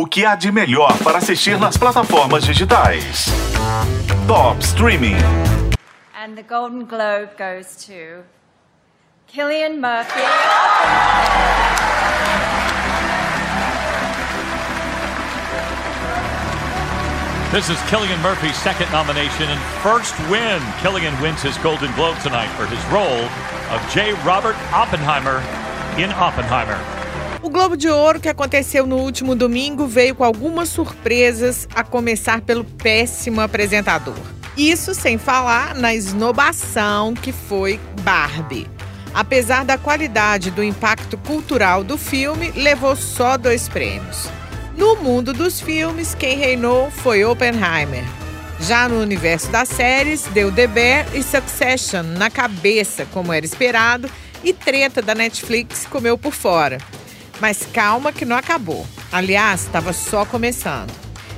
[0.00, 3.26] O que há de melhor para assistir nas plataformas digitais?
[4.26, 5.16] Top Streaming.
[6.18, 8.24] And the Golden Globe goes to
[9.26, 10.22] Killian Murphy.
[17.52, 20.62] This is Killian Murphy's second nomination and first win.
[20.80, 23.28] Killian wins his Golden Globe tonight for his role
[23.68, 24.14] of J.
[24.24, 25.44] Robert Oppenheimer
[26.02, 26.99] in Oppenheimer.
[27.42, 32.42] O Globo de Ouro, que aconteceu no último domingo, veio com algumas surpresas, a começar
[32.42, 34.18] pelo péssimo apresentador.
[34.58, 38.68] Isso sem falar na esnobação que foi Barbie.
[39.14, 44.28] Apesar da qualidade do impacto cultural do filme, levou só dois prêmios.
[44.76, 48.04] No mundo dos filmes, quem reinou foi Oppenheimer.
[48.60, 54.10] Já no universo das séries, deu The Bear e Succession na cabeça, como era esperado,
[54.44, 56.78] e treta da Netflix comeu por fora.
[57.40, 58.86] Mas calma que não acabou.
[59.10, 60.92] Aliás, estava só começando.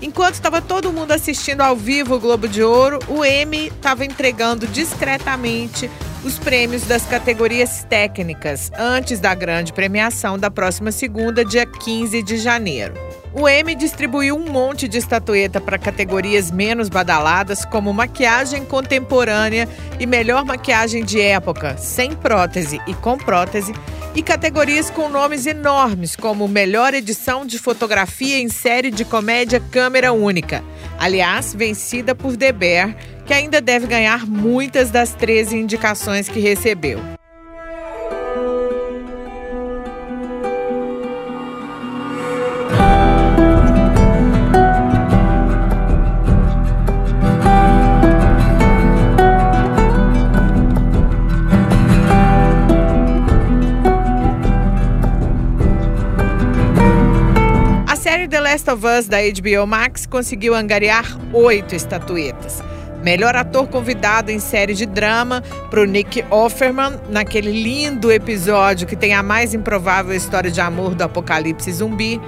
[0.00, 4.66] Enquanto estava todo mundo assistindo ao vivo o Globo de Ouro, o Emmy estava entregando
[4.68, 5.90] discretamente
[6.24, 12.36] os prêmios das categorias técnicas antes da grande premiação da próxima segunda, dia 15 de
[12.36, 13.07] janeiro.
[13.32, 19.68] O Emmy distribuiu um monte de estatueta para categorias menos badaladas, como maquiagem contemporânea
[20.00, 23.74] e melhor maquiagem de época, sem prótese e com prótese,
[24.14, 30.12] e categorias com nomes enormes, como melhor edição de fotografia em série de comédia câmera
[30.12, 30.64] única.
[30.98, 37.17] Aliás, vencida por The Bear, que ainda deve ganhar muitas das 13 indicações que recebeu.
[58.50, 61.04] Last of Us da HBO Max conseguiu angariar
[61.34, 62.62] oito estatuetas.
[63.04, 68.96] Melhor ator convidado em série de drama para o Nick Offerman, naquele lindo episódio que
[68.96, 72.18] tem a mais improvável história de amor do apocalipse zumbi.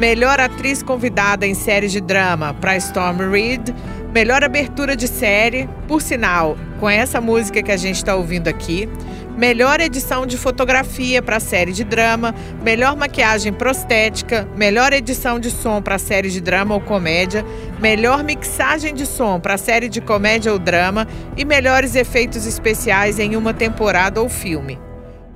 [0.00, 3.68] Melhor atriz convidada em série de drama para Storm Reed.
[4.14, 8.88] Melhor abertura de série, por sinal, com essa música que a gente está ouvindo aqui.
[9.36, 15.82] Melhor edição de fotografia para série de drama, melhor maquiagem prostética, melhor edição de som
[15.82, 17.44] para série de drama ou comédia,
[17.78, 23.36] melhor mixagem de som para série de comédia ou drama e melhores efeitos especiais em
[23.36, 24.78] uma temporada ou filme.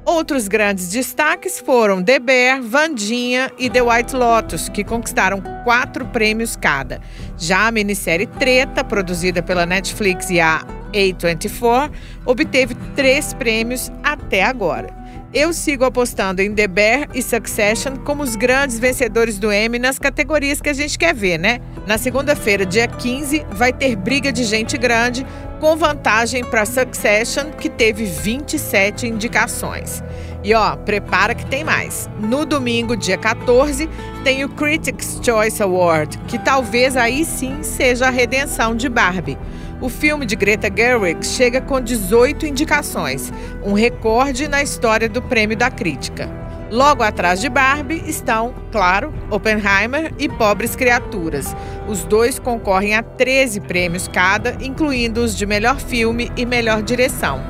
[0.03, 6.57] Outros grandes destaques foram The Bear, Vandinha e The White Lotus, que conquistaram quatro prêmios
[6.57, 7.03] cada.
[7.37, 11.91] Já a minissérie Treta, produzida pela Netflix e a A24,
[12.25, 15.01] obteve três prêmios até agora.
[15.33, 19.97] Eu sigo apostando em The Bear e Succession como os grandes vencedores do Emmy nas
[19.97, 21.61] categorias que a gente quer ver, né?
[21.87, 25.25] Na segunda-feira, dia 15, vai ter briga de gente grande,
[25.61, 30.03] com vantagem para Succession, que teve 27 indicações.
[30.43, 32.11] E ó, prepara que tem mais.
[32.19, 33.89] No domingo, dia 14,
[34.25, 39.39] tem o Critics' Choice Award, que talvez aí sim seja a redenção de Barbie.
[39.81, 43.33] O filme de Greta Gerwig chega com 18 indicações,
[43.63, 46.29] um recorde na história do prêmio da crítica.
[46.71, 51.57] Logo atrás de Barbie estão, claro, Oppenheimer e Pobres Criaturas.
[51.89, 57.43] Os dois concorrem a 13 prêmios cada, incluindo os de melhor filme e melhor direção.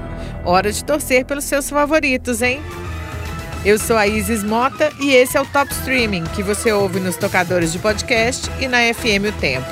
[0.45, 2.63] Hora de torcer pelos seus favoritos, hein?
[3.63, 7.17] Eu sou a Isis Mota e esse é o Top Streaming, que você ouve nos
[7.17, 9.69] tocadores de podcast e na FM O Tempo.